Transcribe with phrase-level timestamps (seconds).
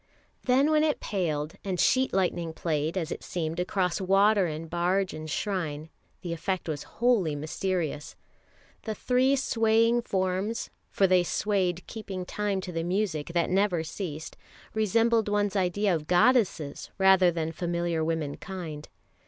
[0.45, 5.13] Then when it paled, and sheet lightning played, as it seemed, across water and barge
[5.13, 5.89] and shrine,
[6.23, 8.15] the effect was wholly mysterious.
[8.85, 14.37] The three swaying forms for they swayed keeping time to the music that never ceased
[14.73, 18.87] resembled one's idea of goddesses rather than familiar womenkind.